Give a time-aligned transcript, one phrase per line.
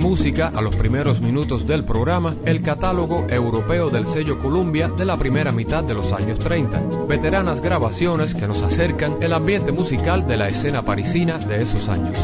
[0.00, 5.16] Música a los primeros minutos del programa el catálogo europeo del sello Columbia de la
[5.16, 7.06] primera mitad de los años 30.
[7.06, 12.16] Veteranas grabaciones que nos acercan el ambiente musical de la escena parisina de esos años.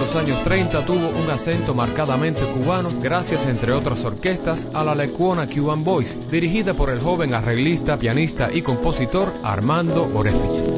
[0.00, 5.46] Los años 30 tuvo un acento marcadamente cubano gracias, entre otras orquestas, a la Lecuona
[5.46, 10.69] Cuban Boys, dirigida por el joven arreglista, pianista y compositor Armando Orefice.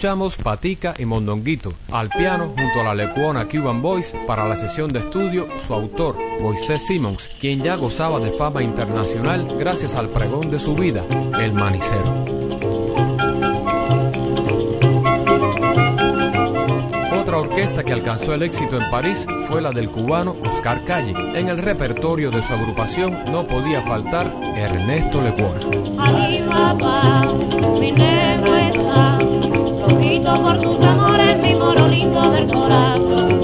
[0.00, 4.90] escuchamos Patica y Mondonguito al piano junto a la lecuona Cuban Boys para la sesión
[4.90, 10.50] de estudio su autor, Moisés Simmons, quien ya gozaba de fama internacional gracias al pregón
[10.50, 11.04] de su vida,
[11.38, 12.14] El Manicero.
[17.20, 21.12] Otra orquesta que alcanzó el éxito en París fue la del cubano Oscar Calle.
[21.38, 25.60] En el repertorio de su agrupación no podía faltar Ernesto Lecuona.
[29.90, 33.39] Dibujito por tus amores, mi morolito del corazón.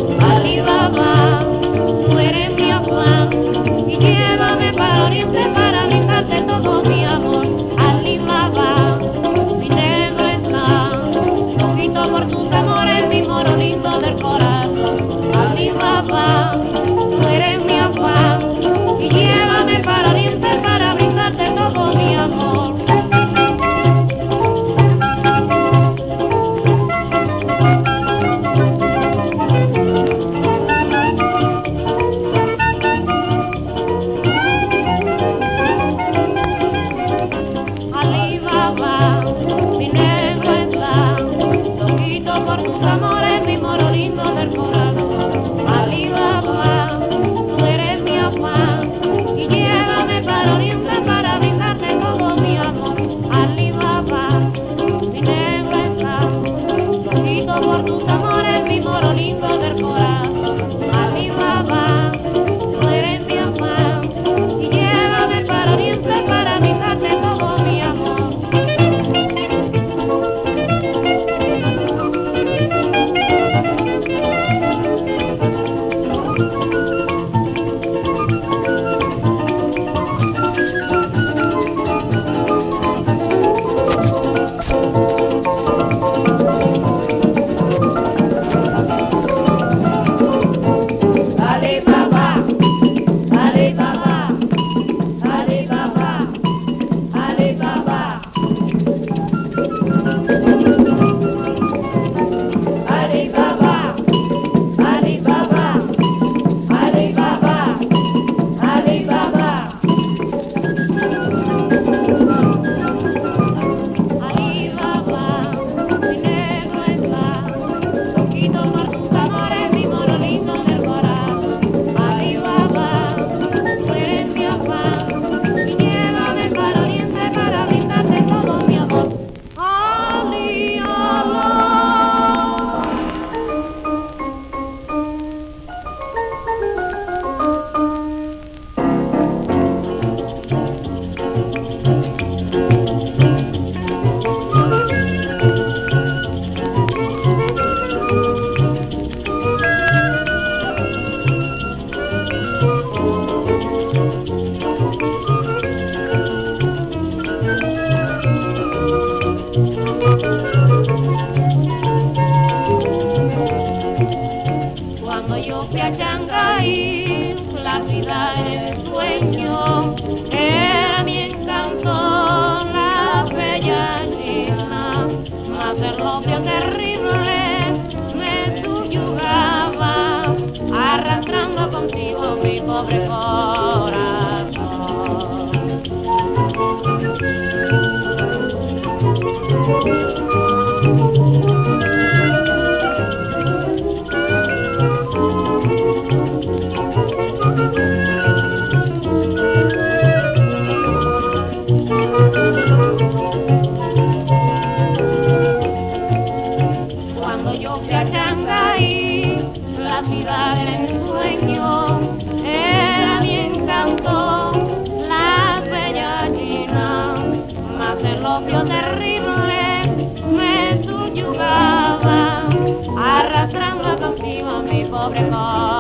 [225.14, 225.75] A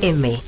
[0.00, 0.47] FM.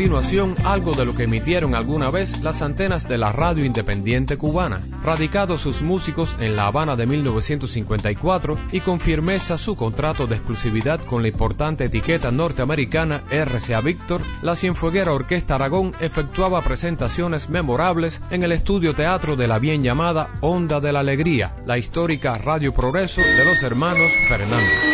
[0.00, 4.80] Continuación, algo de lo que emitieron alguna vez las antenas de la radio independiente cubana.
[5.04, 11.04] Radicados sus músicos en La Habana de 1954 y con firmeza su contrato de exclusividad
[11.04, 18.42] con la importante etiqueta norteamericana RCA Victor, la Cienfueguera Orquesta Aragón efectuaba presentaciones memorables en
[18.42, 23.20] el estudio teatro de la bien llamada Onda de la Alegría, la histórica Radio Progreso
[23.20, 24.89] de los hermanos Fernández.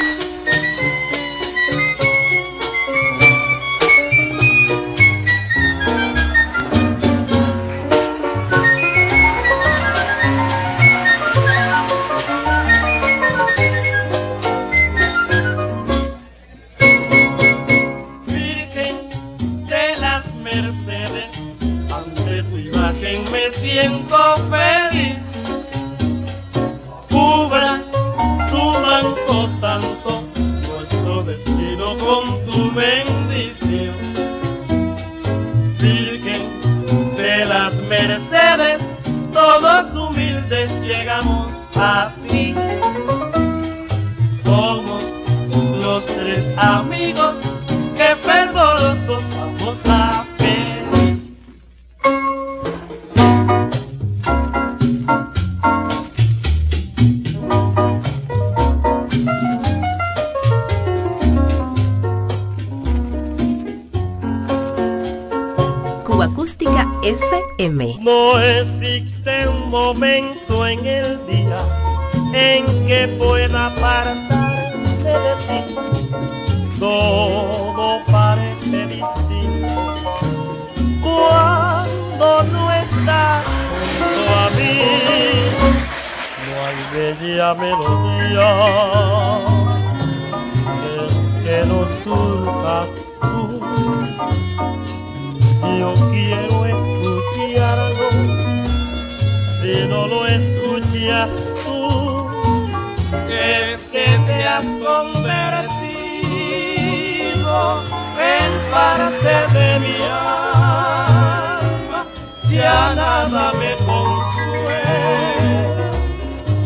[68.38, 71.62] Existe un momento en el día
[72.34, 75.60] en que pueda apartarse de ti.
[76.78, 79.82] Todo parece distinto
[81.02, 84.80] cuando no estás junto a mí.
[86.44, 88.50] No hay bella melodía
[91.42, 93.60] que no surjas tú.
[95.78, 96.66] Yo quiero
[97.34, 98.10] escucharlo
[99.60, 101.30] si no lo escuchas
[101.64, 102.28] tú.
[103.28, 105.24] Es que te has convertido
[108.18, 112.06] en parte de mi alma.
[112.50, 115.90] Ya nada me consuela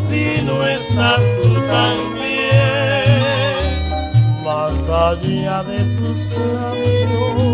[0.09, 2.11] si no estás tú también.
[4.45, 7.50] Más allá de tus labios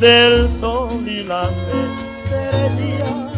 [0.00, 3.32] del sol y las estrellas,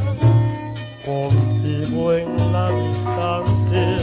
[1.04, 3.98] contigo en la distancia,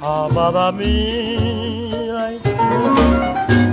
[0.00, 2.32] amada mía.
[2.34, 3.63] estoy.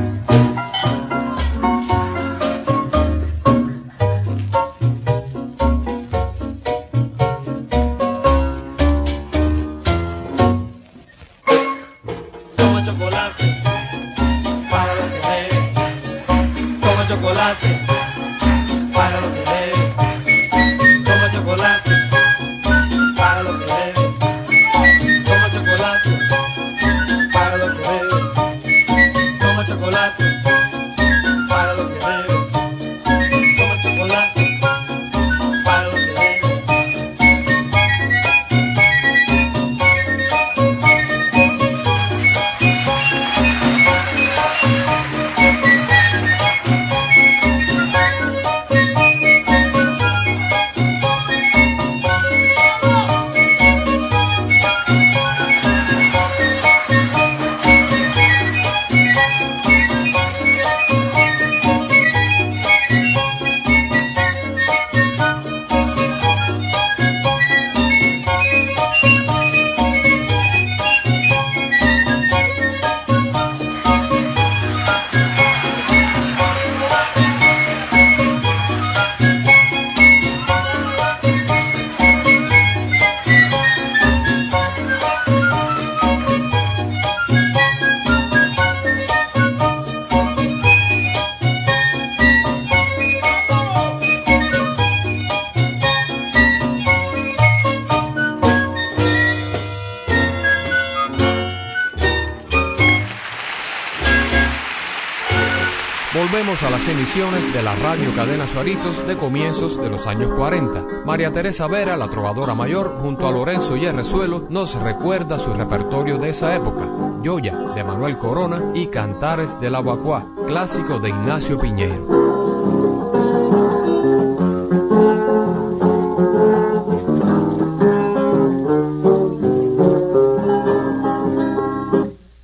[107.13, 111.03] De la radio cadena Suaritos de comienzos de los años 40.
[111.05, 116.29] María Teresa Vera, la trovadora mayor, junto a Lorenzo Yerrezuelo, nos recuerda su repertorio de
[116.29, 116.87] esa época.
[117.21, 122.07] Yoya, de Manuel Corona, y Cantares del Aguacuá, clásico de Ignacio Piñeiro.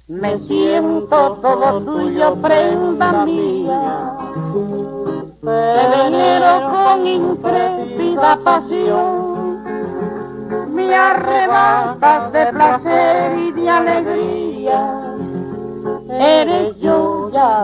[0.09, 0.39] Me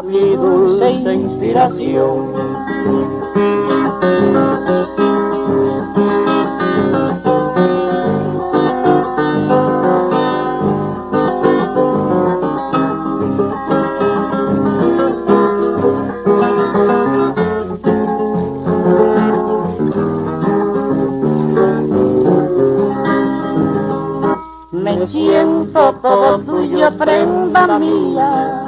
[0.03, 2.31] mi dulce inspiración.
[24.71, 28.62] Me siento todo tuyo, prenda mía.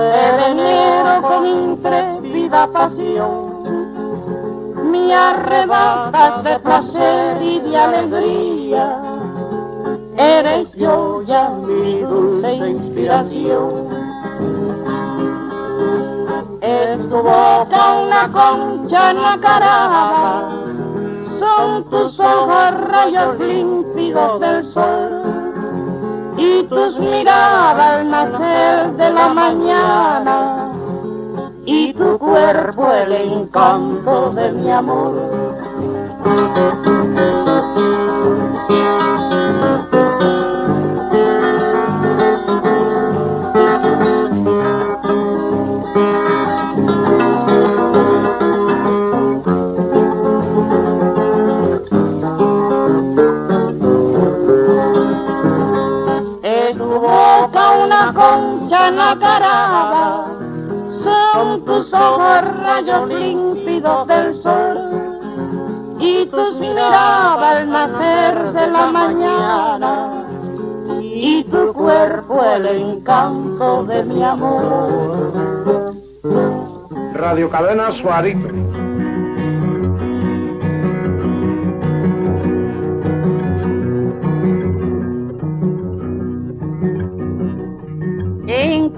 [0.00, 3.30] Te venero con intrépida pasión.
[4.90, 8.98] Me arrebatas de placer y de alegría.
[10.16, 13.88] Eres yo ya mi dulce inspiración.
[16.62, 20.48] En tu boca una concha nacarada
[21.38, 24.89] son tus ojos rayos límpidos del sol
[26.40, 30.72] y tus miradas al nacer de la mañana
[31.66, 35.12] y tu cuerpo el encanto de mi amor.
[61.02, 64.78] Son tus ojos rayos límpidos del sol
[65.98, 70.24] y tus miradas al nacer de la mañana
[71.00, 75.92] y tu cuerpo el encanto de mi amor.
[77.14, 78.48] Radio Cadena Suarito.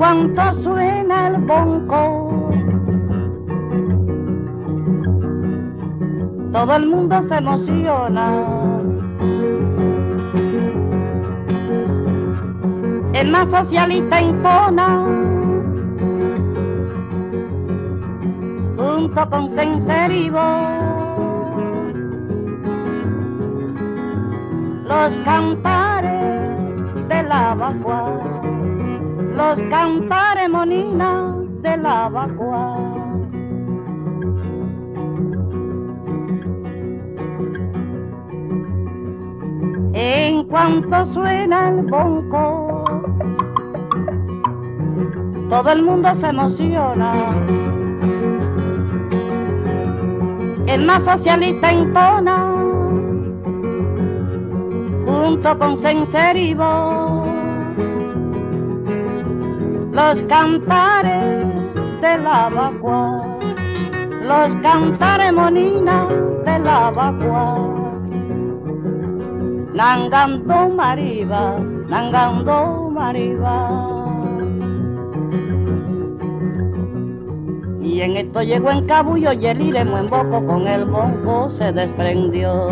[0.02, 2.28] En cuanto suena el bonco,
[6.52, 8.44] todo el mundo se emociona.
[13.12, 15.06] El más socialista impona,
[18.76, 20.42] junto con Senserivo,
[24.82, 28.31] los cantares de la vacua
[29.36, 32.76] los cantares moninas de la vacua.
[39.94, 42.84] En cuanto suena el bonco,
[45.48, 47.12] todo el mundo se emociona.
[50.66, 52.54] El más socialista impona,
[55.04, 57.11] junto con Senserivo
[59.92, 61.46] los cantares
[62.00, 63.38] de la vacua,
[64.22, 66.08] los cantares moninas
[66.46, 67.58] de la vacua.
[69.74, 73.88] Nangando mariba, nangando mariba.
[77.82, 81.70] Y en esto llegó en cabullo y el iremo en boco con el bongo se
[81.70, 82.70] desprendió.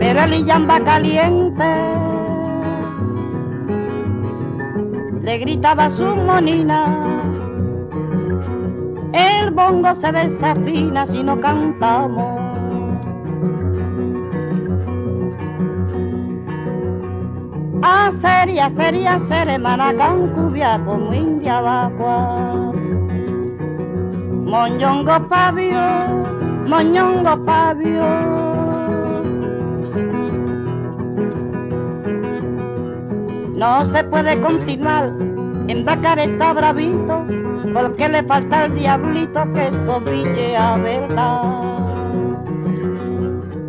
[0.00, 2.01] Pero el illamba caliente
[5.38, 6.86] gritaba su monina.
[9.12, 12.40] El bongo se desafina si no cantamos.
[17.82, 22.72] Hacer y hacer y hacer, hermana cancubia como india vacua.
[24.44, 25.80] Moñongo pavio,
[26.68, 28.51] moñongo pavio.
[33.62, 35.12] No se puede continuar
[35.68, 37.24] en Bacareta bravito,
[37.72, 41.42] porque le falta el diablito que esto brille a verdad.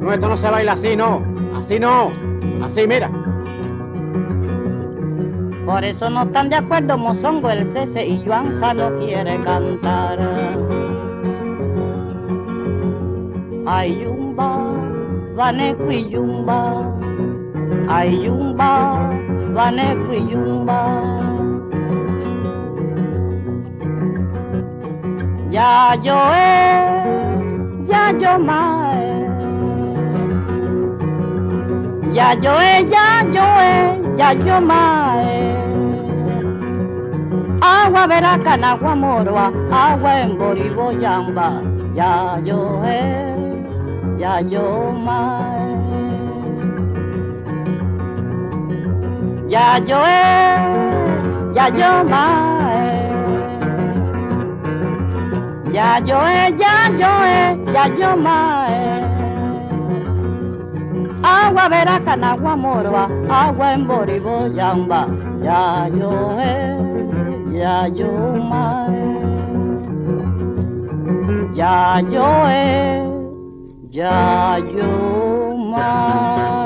[0.01, 1.21] No, esto no se baila así, no.
[1.55, 2.09] Así no.
[2.65, 3.11] Así, mira.
[5.67, 10.17] Por eso no están de acuerdo Mozongo, el Cese y Juanza no quiere cantar.
[13.67, 14.57] Ay, yumba,
[15.35, 16.81] vaneco y yumba.
[17.87, 19.22] Ay, yumba,
[19.53, 20.81] vaneco y yumba.
[25.51, 29.13] Ya yo he, ya yo mae.
[32.13, 35.53] Ya yo he, ya yo he, ya yo mae.
[37.61, 41.61] Agua veracana, agua moroa, agua en boriboyamba.
[41.93, 45.52] Ya yo he, ya yo mae.
[49.53, 50.01] Ya yo
[51.53, 52.89] ya yo mae.
[55.69, 56.17] Ya yo
[56.57, 57.13] ya yo
[57.69, 58.81] ya yo mae.
[61.21, 65.05] Agua veracana, agua moroa, agua en boriboyamba.
[65.45, 66.13] Ya yo
[67.53, 68.09] ya yo
[68.49, 69.05] mae.
[71.53, 72.29] Ya yo
[73.93, 74.91] ya yo
[75.69, 76.62] mae.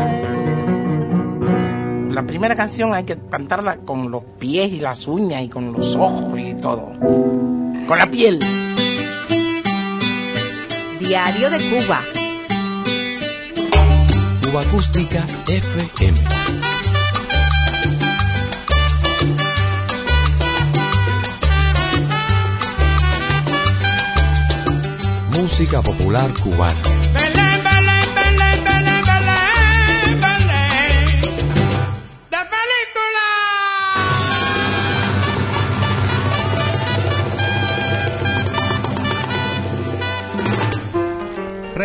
[2.17, 5.95] La primera canción hay que cantarla con los pies y las uñas y con los
[5.95, 6.91] ojos y todo.
[6.97, 8.39] Con la piel.
[10.99, 11.99] Diario de Cuba.
[14.43, 16.17] Cuba Acústica FM.
[25.39, 26.96] Música popular cubana.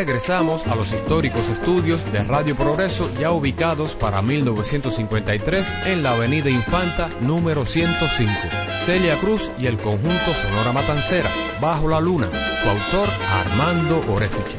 [0.04, 6.50] Regresamos a los históricos estudios de Radio Progreso ya ubicados para 1953 en la Avenida
[6.50, 8.32] Infanta número 105.
[8.84, 12.28] Celia Cruz y el conjunto Sonora Matancera, Bajo la Luna,
[12.60, 14.58] su autor Armando Orefiche.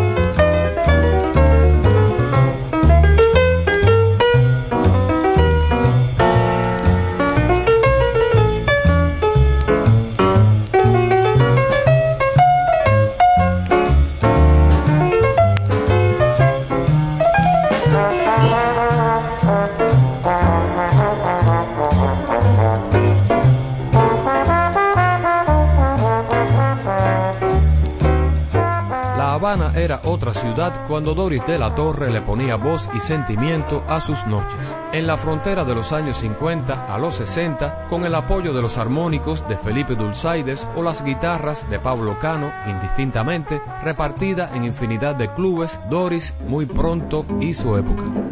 [30.87, 34.75] Cuando Doris de la Torre le ponía voz y sentimiento a sus noches.
[34.91, 38.77] En la frontera de los años 50 a los 60, con el apoyo de los
[38.77, 45.31] armónicos de Felipe Dulzaides o las guitarras de Pablo Cano, indistintamente, repartida en infinidad de
[45.31, 48.30] clubes, Doris muy pronto hizo época.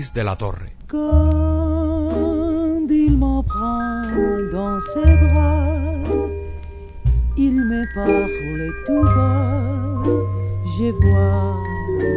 [0.00, 0.64] De la Torre.
[0.88, 2.08] Quand
[2.88, 4.02] il m'emprunt
[4.50, 5.66] dans ses bras,
[7.36, 9.60] il me parle tout bas,
[10.64, 11.54] je vois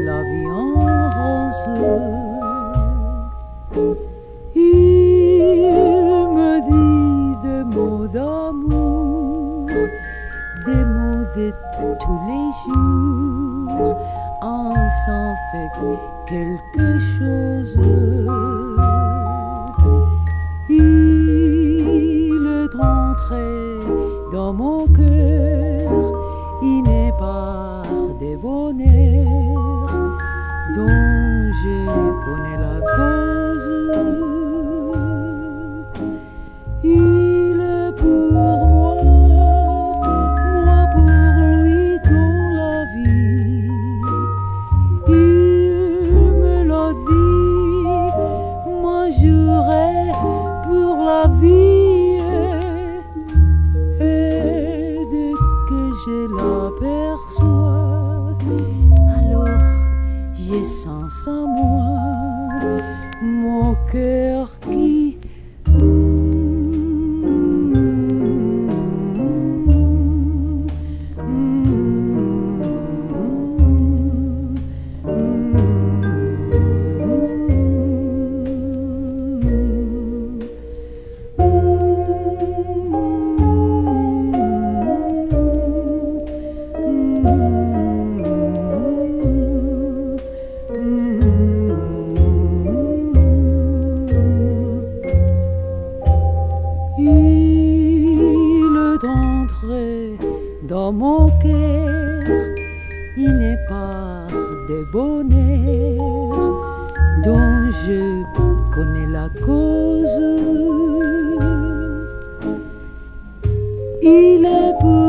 [0.05, 1.63] la vie en rose.
[4.55, 4.61] Il
[6.37, 9.67] me dit des mots d'amour,
[10.65, 11.47] des mots de
[11.99, 13.97] tous les jours,
[14.41, 14.73] on
[15.05, 15.71] s'en fait
[16.27, 17.77] quelque chose.
[20.69, 23.47] Il est rentré
[24.31, 25.91] dans mon cœur,
[26.61, 27.83] il n'est pas
[28.19, 30.17] des bonheurs
[30.75, 31.75] dont je
[32.25, 32.52] connais
[63.93, 64.22] good.
[100.63, 102.03] Dans mon cœur
[103.15, 104.27] il n'est pas
[104.69, 106.63] de bonheur
[107.23, 108.23] dont je
[108.73, 110.19] connais la cause.
[114.01, 115.02] Il est pour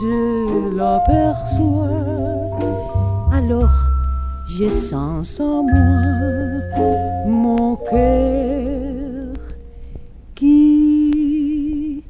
[0.00, 2.58] je l'aperçois,
[3.32, 3.70] alors
[4.46, 9.32] je sens en moi mon cœur
[10.34, 12.02] qui.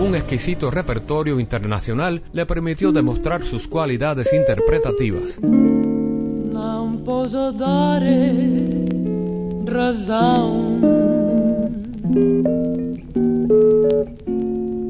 [0.00, 5.38] Un exquisito repertorio internacional le permitió demostrar sus cualidades interpretativas.
[9.66, 11.03] Razão.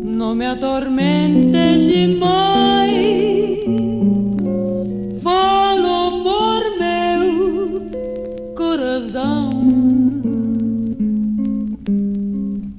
[0.05, 3.61] Não me atormentes demais.
[5.23, 7.89] Falo por meu
[8.57, 9.51] coração.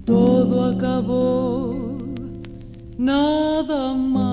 [0.06, 1.98] Todo acabou,
[2.98, 4.25] nada mais.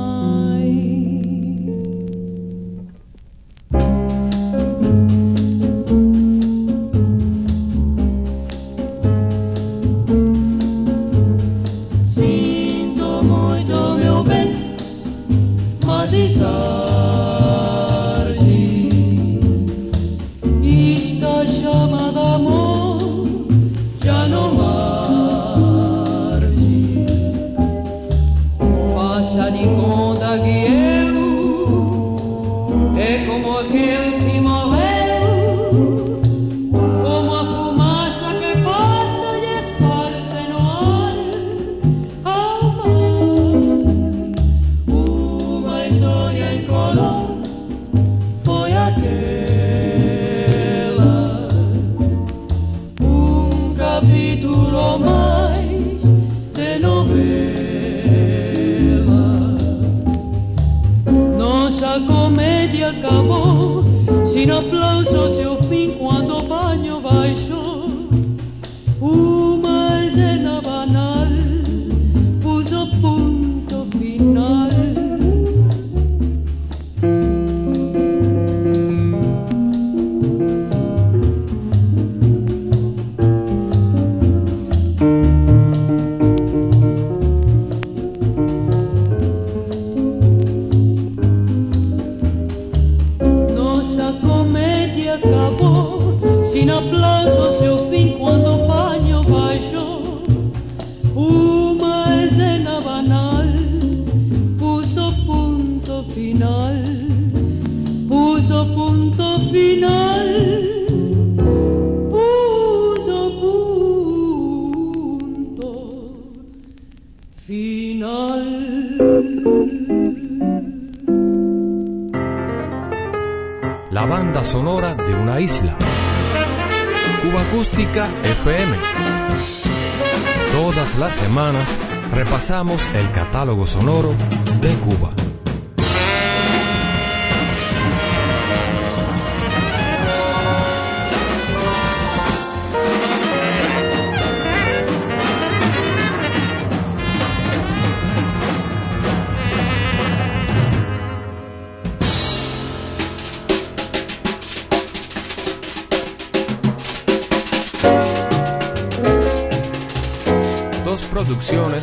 [132.51, 134.12] El catálogo sonoro
[134.61, 135.31] de Cuba.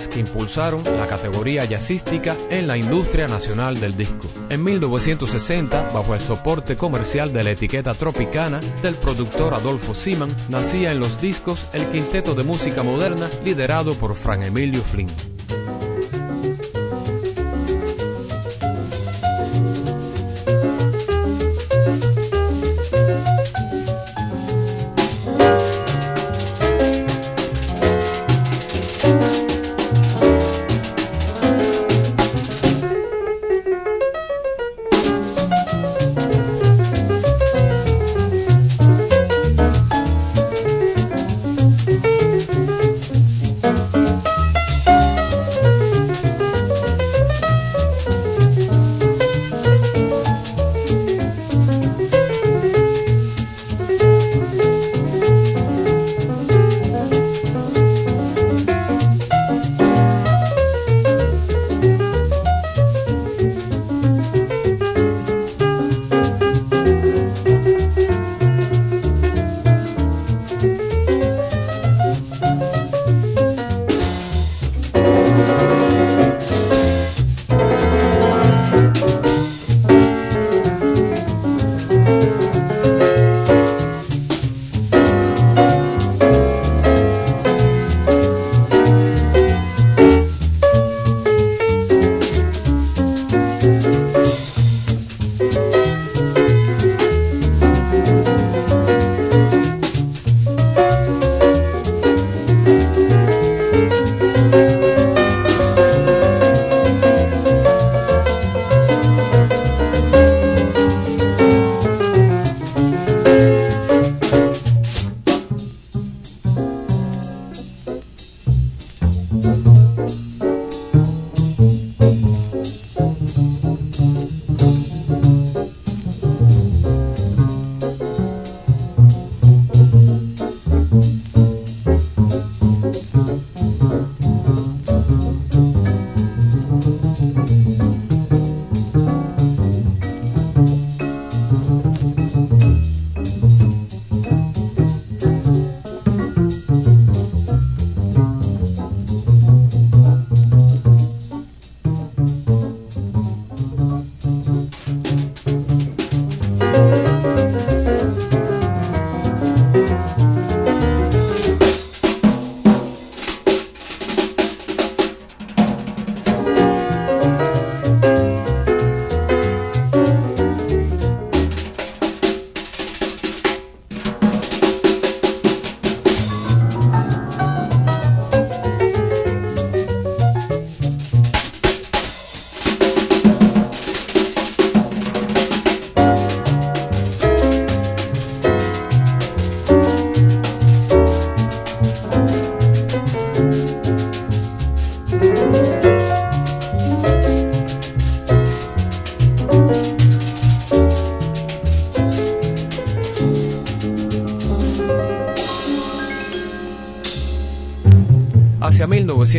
[0.09, 4.27] Que impulsaron la categoría jazzística en la industria nacional del disco.
[4.49, 10.91] En 1960, bajo el soporte comercial de la etiqueta Tropicana del productor Adolfo Siman, nacía
[10.91, 15.38] en los discos el quinteto de música moderna liderado por Fran Emilio Flynn.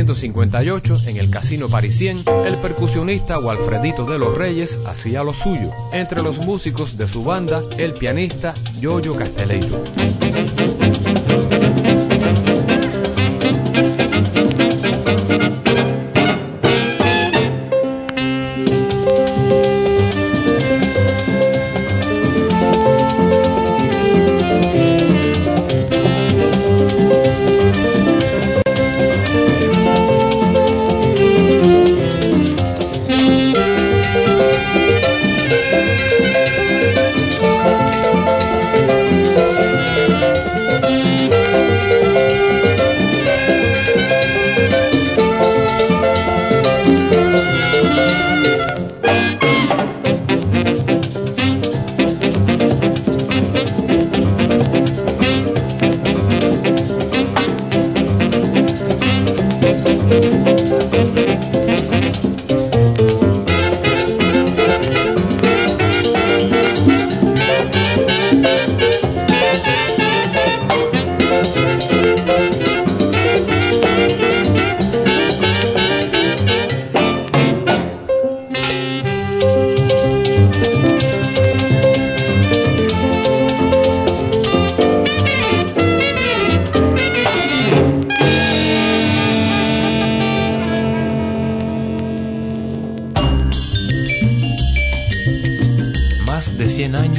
[0.01, 5.69] 1958, en el Casino Parisien, el percusionista Walfredito de los Reyes hacía lo suyo.
[5.93, 9.83] Entre los músicos de su banda, el pianista Yoyo Casteleiro.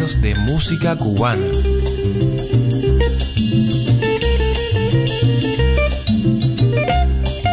[0.02, 1.46] De 100 años de música cubana.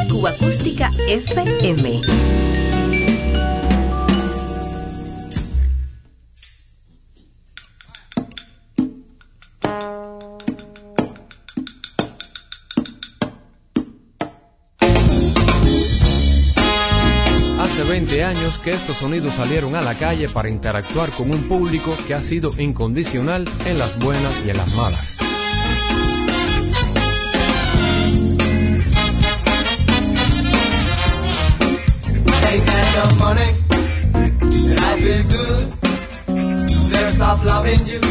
[0.08, 2.00] Cuba Acústica FM.
[18.56, 22.50] Que estos sonidos salieron a la calle para interactuar con un público que ha sido
[22.56, 25.18] incondicional en las buenas y en las malas.
[37.88, 38.07] Good.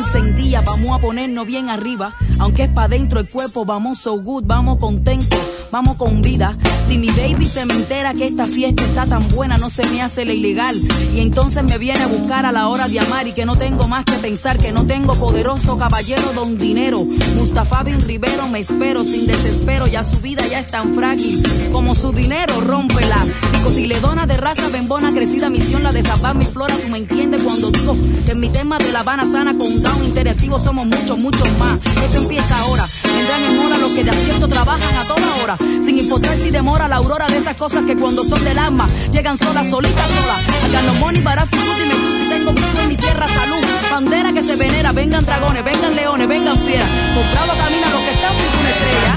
[0.00, 2.14] Encendida, vamos a ponernos bien arriba.
[2.38, 6.56] Aunque es pa' dentro el cuerpo, vamos so good, vamos contentos, vamos con vida.
[6.90, 10.02] Si mi baby se me entera que esta fiesta está tan buena, no se me
[10.02, 10.76] hace la ilegal.
[11.14, 13.86] Y entonces me viene a buscar a la hora de amar y que no tengo
[13.86, 17.04] más que pensar, que no tengo poderoso caballero don dinero.
[17.36, 21.94] Mustafa Bin Rivero me espero sin desespero, ya su vida ya es tan frágil como
[21.94, 23.24] su dinero, rómpela.
[23.62, 27.70] Cotiledona de raza bembona, crecida misión, la de salvar mi flora, tú me entiendes cuando
[27.70, 31.48] digo que en mi tema de La Habana sana con down interactivo somos muchos, muchos
[31.56, 31.78] más.
[32.02, 32.84] Esto empieza ahora,
[33.30, 37.26] hora los que de acierto trabajan a toda hora, sin importar si demora la aurora
[37.26, 40.40] de esas cosas que cuando son del alma llegan solas, solitas, solas.
[40.68, 41.58] Acá no money, barafi, y
[41.88, 42.50] me y tengo
[42.82, 43.64] en mi tierra salud.
[43.90, 46.88] Bandera que se venera, vengan dragones, vengan leones, vengan fieras.
[47.14, 49.16] Comprado camina los que están sin una estrella.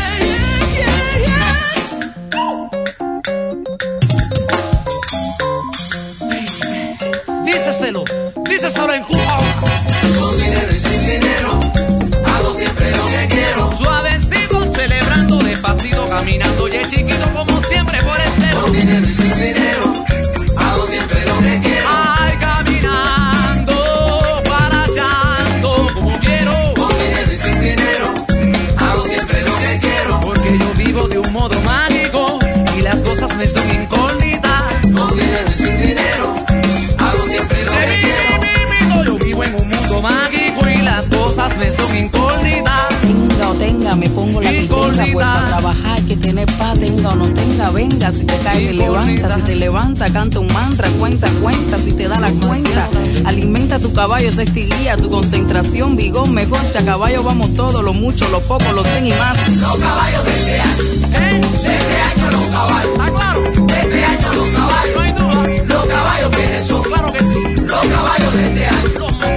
[16.67, 16.85] lover.
[16.87, 18.61] chiquito como siempre por el cero.
[18.61, 19.93] Con dinero y sin dinero,
[20.57, 21.87] hago siempre lo que quiero.
[21.89, 23.73] Ay, caminando,
[24.45, 26.51] guarachando como quiero.
[26.75, 28.13] Con dinero y sin dinero,
[28.77, 30.19] hago siempre lo que quiero.
[30.19, 32.39] Porque yo vivo de un modo mágico
[32.77, 34.63] y las cosas me son incógnitas.
[34.81, 36.35] Con dinero y sin dinero,
[36.97, 39.03] hago siempre lo que quiero.
[39.05, 42.87] Yo vivo en un mundo mágico y las cosas me son incógnitas.
[43.01, 45.21] Tenga o tenga, me pongo la quitenda, vuelvo
[45.67, 45.70] a
[46.81, 50.47] tenga o no tenga, venga, si te cae te levanta, si te levanta, canta un
[50.47, 52.89] mantra, cuenta, cuenta, si te da la cuenta,
[53.23, 57.93] alimenta tu caballo, esa estilía, tu concentración, vigor, mejor, si a caballo vamos todos, lo
[57.93, 59.37] mucho, lo poco, lo cien y más.
[59.59, 60.61] Los caballos de este
[61.17, 62.91] año, de este año los caballos.
[62.91, 63.41] ¿Está claro?
[63.41, 64.95] De este año los caballos.
[64.95, 65.75] No hay duda.
[65.75, 66.81] Los caballos quiénes son.
[66.81, 67.43] Claro que sí.
[67.61, 69.30] Los caballos de este año.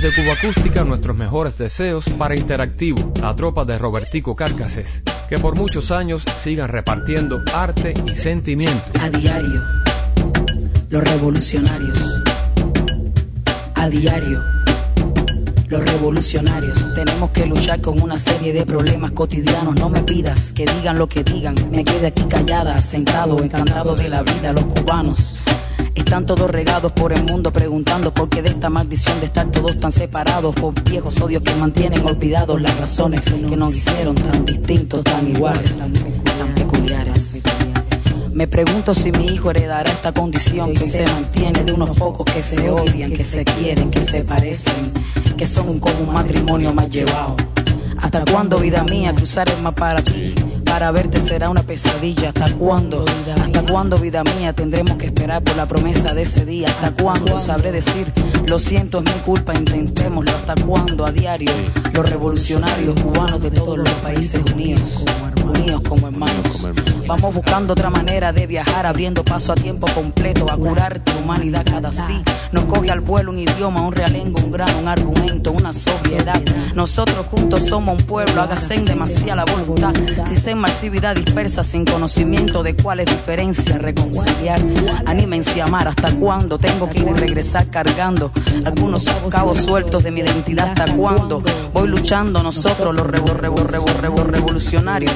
[0.00, 5.02] Desde Cuba Acústica, nuestros mejores deseos para Interactivo, la tropa de Robertico Cárcases.
[5.28, 8.92] Que por muchos años sigan repartiendo arte y sentimiento.
[9.00, 9.60] A diario,
[10.88, 12.22] los revolucionarios.
[13.74, 14.40] A diario,
[15.66, 16.94] los revolucionarios.
[16.94, 19.74] Tenemos que luchar con una serie de problemas cotidianos.
[19.80, 21.56] No me pidas que digan lo que digan.
[21.72, 24.52] Me quede aquí callada, sentado, encantado de la vida.
[24.52, 25.34] Los cubanos
[25.98, 29.78] están todos regados por el mundo preguntando por qué de esta maldición de estar todos
[29.80, 35.02] tan separados por viejos odios que mantienen olvidados las razones que nos hicieron tan distintos,
[35.04, 37.42] tan iguales, tan peculiares.
[38.32, 42.42] Me pregunto si mi hijo heredará esta condición que se mantiene de unos pocos que
[42.42, 44.92] se odian, que se quieren, que se parecen,
[45.36, 47.34] que son como un matrimonio más llevado.
[48.00, 50.34] ¿Hasta cuándo, vida mía, cruzar el mar para ti?
[50.78, 52.28] Para verte será una pesadilla.
[52.28, 53.04] ¿Hasta cuándo?
[53.42, 56.68] ¿Hasta cuándo, vida mía, tendremos que esperar por la promesa de ese día?
[56.68, 58.06] ¿Hasta cuándo sabré decir,
[58.46, 60.30] lo siento, es mi culpa, intentémoslo?
[60.30, 61.50] ¿Hasta cuándo a diario
[61.92, 65.04] los revolucionarios cubanos de todos los países unidos,
[65.42, 66.68] unidos como hermanos?
[67.08, 71.64] Vamos buscando otra manera de viajar, abriendo paso a tiempo completo, a curar tu humanidad
[71.68, 72.22] cada sí.
[72.52, 76.40] Nos coge al vuelo un idioma, un realengo, un grano, un argumento, una sobriedad.
[76.74, 79.92] Nosotros juntos somos un pueblo, hágase en demasiada voluntad.
[80.26, 84.60] Si se dispersa, sin conocimiento de cuál es diferencia, reconciliar.
[85.06, 88.30] Anímense a amar, ¿hasta cuándo tengo que ir y regresar cargando
[88.64, 90.68] algunos cabos sueltos de mi identidad?
[90.68, 91.42] ¿Hasta cuándo
[91.72, 95.12] voy luchando nosotros, los revo, revo, revo- revolucionarios?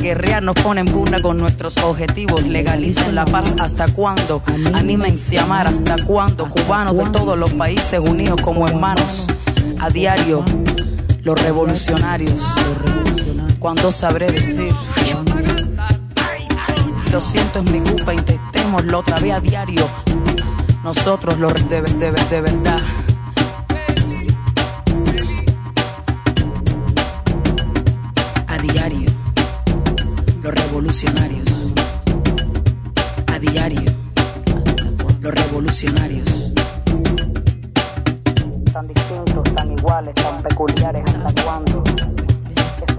[0.00, 4.42] Guerrear nos pone en pugna con nuestros objetivos, legalicen la paz hasta cuándo,
[4.74, 9.28] anímense a amar hasta cuándo, cubanos de todos los países unidos como hermanos,
[9.80, 10.44] a diario,
[11.22, 12.42] los revolucionarios,
[13.58, 14.72] cuando sabré decir,
[17.12, 19.86] lo siento es mi culpa, intentémoslo otra vez a diario,
[20.84, 22.78] nosotros los de, de, de verdad.
[28.46, 29.10] A diario,
[30.42, 31.72] los revolucionarios.
[33.26, 33.82] A diario,
[35.20, 36.52] los revolucionarios.
[38.72, 41.82] Tan distintos, tan iguales, tan peculiares, ¿hasta cuándo?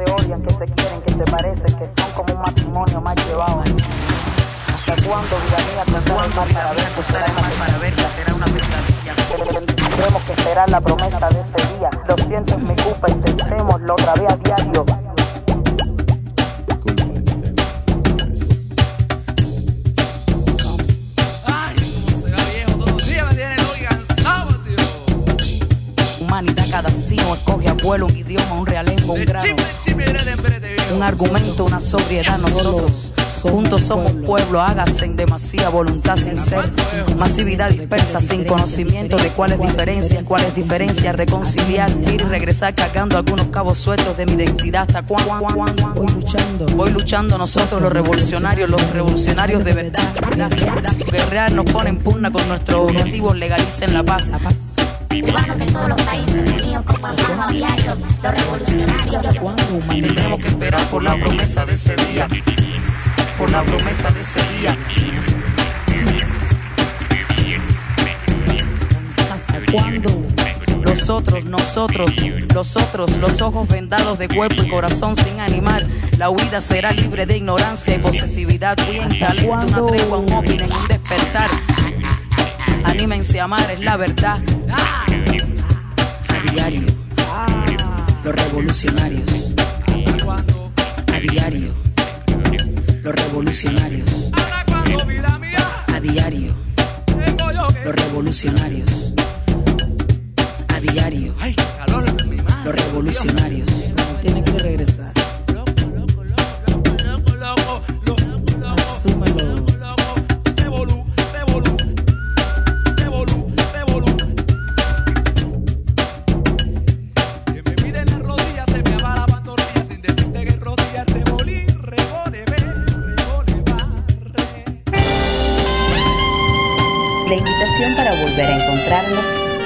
[0.09, 3.15] Que se odian, que se quieren, que se parecen, que son como un matrimonio mal
[3.15, 3.61] llevado.
[3.61, 8.33] ¿Hasta cuándo, vida mía, tendrá el mar para ver, pues será mar para ver, será
[8.33, 9.13] una pesadilla?
[9.75, 11.89] Tendremos que esperar la promesa de este día.
[12.07, 14.85] Lo siento, es mi culpa, intentémoslo otra vez a diario.
[21.45, 22.71] Ay, cómo será viejo.
[22.79, 26.25] Todos los días me tienen hoy cansado, tío.
[26.25, 29.55] Humanidad cada sino escoge a vuelo un idioma, un realengo, un grano.
[30.95, 32.37] Un argumento, una sobriedad.
[32.37, 36.59] Nosotros juntos somos pueblo, hágase en demasía voluntad sin ser
[37.15, 43.47] masividad dispersa, sin conocimiento de cuáles diferencias, cuáles diferencias, reconciliar, ir y regresar cargando algunos
[43.47, 44.81] cabos sueltos de mi identidad.
[44.87, 45.93] ¿Hasta cuándo?
[45.95, 50.03] Voy luchando, voy luchando nosotros los revolucionarios, los revolucionarios de verdad.
[51.11, 54.31] Guerrear nos pone en pugna con nuestros objetivos, legalicen la paz.
[55.09, 56.85] Cubanos de todos los países, unidos
[58.21, 59.23] los revolucionarios.
[60.15, 62.27] Tenemos que esperar por la promesa de ese día,
[63.37, 64.77] por la promesa de ese día.
[69.71, 70.21] ¿Cuándo?
[70.85, 72.11] Nosotros, nosotros,
[72.53, 75.87] los otros, los ojos vendados de cuerpo y corazón sin animal.
[76.19, 78.77] La huida será libre de ignorancia y posesividad.
[78.87, 81.49] Huyen talento, una tregua, un open, un despertar.
[82.83, 84.39] Anímense a amar, es la verdad
[86.51, 86.81] diario.
[88.23, 89.53] Los revolucionarios.
[91.13, 91.73] A diario.
[93.03, 94.31] Los revolucionarios.
[95.87, 96.53] A diario.
[97.85, 99.13] Los revolucionarios.
[100.67, 101.33] A diario.
[102.65, 103.68] Los revolucionarios.